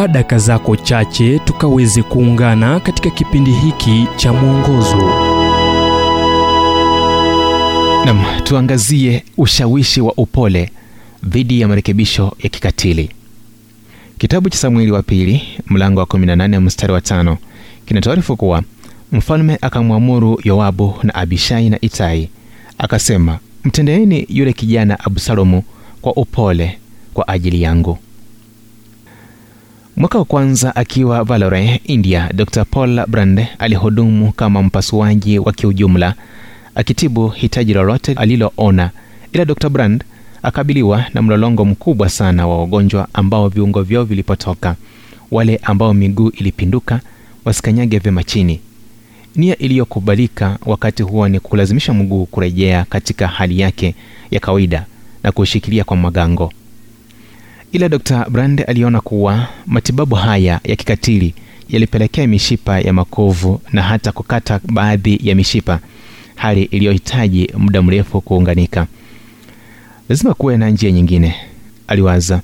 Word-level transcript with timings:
chukua 0.00 0.08
daka 0.12 0.38
zako 0.38 0.76
chache 0.76 1.38
tukaweze 1.38 2.02
kuungana 2.02 2.80
katika 2.80 3.10
kipindi 3.10 3.50
hiki 3.52 4.06
cha 4.16 4.32
mwongozo. 4.32 4.96
Nam, 8.04 8.24
tuangazie 8.44 9.24
ushawishi 9.36 10.00
wa 10.00 10.12
upole 10.16 10.70
dhidi 11.24 11.60
ya 11.60 11.68
marekebisho 11.68 12.36
ya 12.42 12.48
kikatili. 12.48 13.10
Kitabu 14.18 14.50
cha 14.50 14.58
Samueli 14.58 14.90
wa 14.92 15.02
pili 15.02 15.42
mlango 15.66 16.00
wa 16.00 16.06
18 16.06 16.60
mstari 16.60 16.92
wa 16.92 17.00
tano 17.00 17.38
kinatoarifu 17.86 18.36
kuwa 18.36 18.62
mfalme 19.12 19.58
akamwamuru 19.60 20.40
Yoabu 20.44 20.94
na 21.02 21.14
Abishai 21.14 21.70
na 21.70 21.80
Itai 21.80 22.28
akasema, 22.78 23.38
mtendeeni 23.64 24.26
yule 24.28 24.52
kijana 24.52 25.00
Absalomu 25.00 25.62
kwa 26.02 26.12
upole 26.16 26.78
kwa 27.14 27.28
ajili 27.28 27.62
yangu. 27.62 27.98
Mwaka 30.00 30.18
wa 30.18 30.24
kwanza 30.24 30.76
akiwa 30.76 31.24
valore 31.24 31.80
India, 31.84 32.30
Dr 32.34 32.64
Paul 32.64 33.06
Brand 33.06 33.46
alihudumu 33.58 34.32
kama 34.32 34.62
mpasuaji 34.62 35.38
wa 35.38 35.52
kiujumla 35.52 36.14
akitibu 36.74 37.28
hitaji 37.28 37.74
lolote 37.74 38.12
aliloona, 38.12 38.90
ila 39.32 39.44
Dr 39.44 39.68
Brand 39.68 40.04
akabiliwa 40.42 41.04
na 41.14 41.22
mlolongo 41.22 41.64
mkubwa 41.64 42.08
sana 42.08 42.46
wa 42.46 42.58
wagonjwa 42.60 43.08
ambao 43.12 43.48
viungo 43.48 43.82
vyao 43.82 44.04
vilipotoka, 44.04 44.76
wale 45.30 45.56
ambao 45.62 45.94
miguu 45.94 46.28
ilipinduka 46.28 47.00
wasikanyage 47.44 47.98
vyema 47.98 48.24
chini. 48.24 48.60
Nia 49.36 49.58
iliyokubalika 49.58 50.58
wakati 50.66 51.02
huo 51.02 51.28
ni 51.28 51.40
kulazimisha 51.40 51.92
mguu 51.94 52.26
kurejea 52.26 52.84
katika 52.84 53.26
hali 53.28 53.60
yake 53.60 53.94
ya 54.30 54.40
kawaida 54.40 54.86
na 55.22 55.32
kuushikilia 55.32 55.84
kwa 55.84 55.96
magango. 55.96 56.52
Ila 57.72 57.88
Dr 57.88 58.26
Brand 58.30 58.64
aliona 58.68 59.00
kuwa 59.00 59.46
matibabu 59.66 60.14
haya 60.14 60.60
ya 60.64 60.76
kikatili 60.76 61.34
yalipelekea 61.68 62.26
mishipa 62.26 62.80
ya 62.80 62.92
makovu 62.92 63.60
na 63.72 63.82
hata 63.82 64.12
kukata 64.12 64.60
baadhi 64.72 65.20
ya 65.22 65.34
mishipa, 65.34 65.80
hali 66.36 66.62
iliyohitaji 66.62 67.50
muda 67.58 67.82
mrefu 67.82 68.20
kuunganika. 68.20 68.86
Lazima 70.08 70.34
kuwe 70.34 70.56
na 70.56 70.70
njia 70.70 70.90
nyingine, 70.92 71.34
aliwaza. 71.88 72.40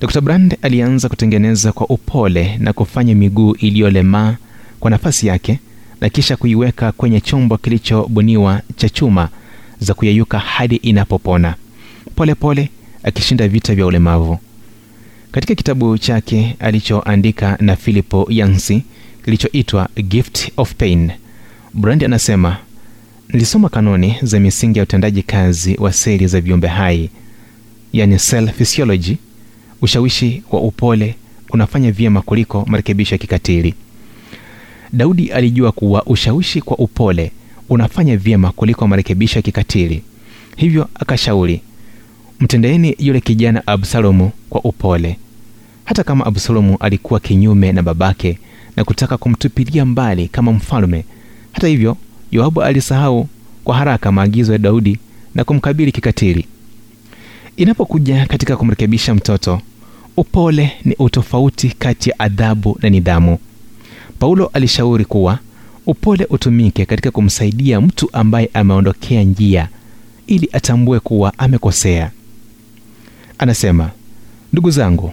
Dr 0.00 0.20
Brand 0.20 0.56
alianza 0.62 1.08
kutengeneza 1.08 1.72
kwa 1.72 1.86
upole 1.86 2.56
na 2.58 2.72
kufanya 2.72 3.14
miguu 3.14 3.52
iliyolemaa 3.54 4.36
kwa 4.80 4.90
nafasi 4.90 5.26
yake 5.26 5.58
na 6.00 6.08
kisha 6.08 6.36
kuiweka 6.36 6.92
kwenye 6.92 7.20
chombo 7.20 7.56
kilichobuniwa 7.56 8.60
cha 8.76 8.88
chuma 8.88 9.28
za 9.80 9.94
kuyeyuka 9.94 10.38
hadi 10.38 10.76
inapopona 10.76 11.54
polepole, 12.16 12.70
akishinda 13.02 13.48
vita 13.48 13.74
vya 13.74 13.86
ulemavu. 13.86 14.38
Katika 15.32 15.54
kitabu 15.54 15.98
chake 15.98 16.56
alichoandika 16.58 17.56
na 17.60 17.76
Philipo 17.76 18.26
Yansi 18.30 18.82
kilichoitwa 19.24 19.88
Gift 20.08 20.48
of 20.56 20.74
Pain, 20.74 21.10
Brand 21.74 22.04
anasema 22.04 22.56
nilisoma 23.28 23.68
kanuni 23.68 24.16
za 24.22 24.40
misingi 24.40 24.78
ya 24.78 24.82
utendaji 24.82 25.22
kazi 25.22 25.76
wa 25.80 25.92
seli 25.92 26.26
za 26.26 26.40
viumbe 26.40 26.68
hai, 26.68 27.10
yani 27.92 28.16
cell 28.18 28.48
physiology. 28.52 29.16
Ushawishi 29.82 30.42
wa 30.50 30.60
upole 30.60 31.14
unafanya 31.50 31.92
vyema 31.92 32.22
kuliko 32.22 32.64
marekebisho 32.68 33.14
ya 33.14 33.18
kikatili. 33.18 33.74
Daudi 34.92 35.28
alijua 35.32 35.72
kuwa 35.72 36.04
ushawishi 36.06 36.60
kwa 36.60 36.78
upole 36.78 37.32
unafanya 37.68 38.16
vyema 38.16 38.52
kuliko 38.52 38.86
marekebisho 38.86 39.38
ya 39.38 39.42
kikatili, 39.42 40.02
hivyo 40.56 40.88
akashauri, 40.94 41.60
mtendeeni 42.40 42.94
yule 42.98 43.20
kijana 43.20 43.66
Absalomu 43.66 44.30
kwa 44.50 44.60
upole. 44.60 45.16
Hata 45.84 46.04
kama 46.04 46.26
Absalomu 46.26 46.76
alikuwa 46.80 47.20
kinyume 47.20 47.72
na 47.72 47.82
babake 47.82 48.38
na 48.76 48.84
kutaka 48.84 49.16
kumtupilia 49.16 49.84
mbali 49.84 50.28
kama 50.28 50.52
mfalme, 50.52 51.04
hata 51.52 51.68
hivyo 51.68 51.96
Yoabu 52.32 52.62
alisahau 52.62 53.28
kwa 53.64 53.76
haraka 53.76 54.12
maagizo 54.12 54.52
ya 54.52 54.58
Daudi 54.58 54.98
na 55.34 55.44
kumkabili 55.44 55.92
kikatili. 55.92 56.46
Inapokuja 57.56 58.26
katika 58.26 58.56
kumrekebisha 58.56 59.14
mtoto, 59.14 59.60
upole 60.16 60.72
ni 60.84 60.94
utofauti 60.98 61.68
kati 61.78 62.10
ya 62.10 62.18
adhabu 62.18 62.78
na 62.82 62.88
nidhamu. 62.90 63.38
Paulo 64.18 64.46
alishauri 64.52 65.04
kuwa 65.04 65.38
upole 65.86 66.26
utumike 66.30 66.86
katika 66.86 67.10
kumsaidia 67.10 67.80
mtu 67.80 68.08
ambaye 68.12 68.50
ameondokea 68.54 69.22
njia 69.22 69.68
ili 70.26 70.48
atambue 70.52 71.00
kuwa 71.00 71.38
amekosea. 71.38 72.10
Anasema, 73.38 73.90
ndugu 74.52 74.70
zangu, 74.70 75.12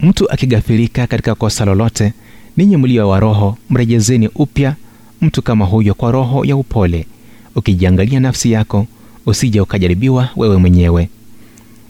mtu 0.00 0.30
akigafilika 0.32 1.06
katika 1.06 1.34
kosa 1.34 1.64
lolote, 1.64 2.12
ninyi 2.56 2.76
mlio 2.76 3.08
wa 3.08 3.20
roho, 3.20 3.58
mrejezeni 3.70 4.28
upya 4.34 4.76
mtu 5.20 5.42
kama 5.42 5.64
huyo 5.64 5.94
kwa 5.94 6.12
roho 6.12 6.44
ya 6.44 6.56
upole, 6.56 7.06
ukijiangalia 7.54 8.20
nafsi 8.20 8.52
yako, 8.52 8.86
usije 9.26 9.60
ukajaribiwa 9.60 10.28
wewe 10.36 10.56
mwenyewe. 10.56 11.08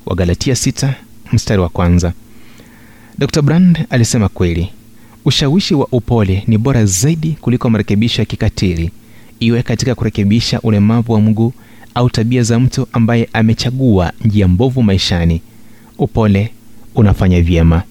Wagalatia 0.06 0.56
sita 0.56 0.94
mstari 1.32 1.60
wa 1.62 1.69
kwanza. 1.69 2.12
Dr 3.19 3.43
Brand 3.43 3.87
alisema 3.91 4.28
kweli, 4.28 4.69
ushawishi 5.25 5.75
wa 5.75 5.87
upole 5.93 6.44
ni 6.47 6.59
bora 6.59 6.84
zaidi 6.87 7.37
kuliko 7.41 7.70
marekebisho 7.70 8.22
ya 8.22 8.26
kikatili, 8.26 8.91
iwe 9.41 9.62
katika 9.62 9.94
kurekebisha 9.94 10.60
ulemavu 10.60 11.12
wa 11.12 11.20
mguu 11.20 11.53
au 11.94 12.10
tabia 12.10 12.43
za 12.43 12.60
mtu 12.60 12.87
ambaye 12.93 13.28
amechagua 13.32 14.12
njia 14.25 14.49
mbovu 14.49 14.82
maishani. 14.82 15.41
Upole 16.02 16.50
unafanya 16.94 17.42
vyema. 17.42 17.82